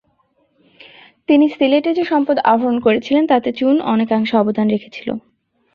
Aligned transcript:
তিনি 1.29 1.45
সিলেটে 1.49 1.91
যে 1.93 2.03
সম্পদ 2.03 2.37
আহরণ 2.45 2.77
করেছিলেন 2.79 3.23
তাতে 3.27 3.49
চুন 3.53 3.75
অনেকাংশে 3.85 4.35
অবদান 4.37 4.67
রেখেছিল। 4.69 5.09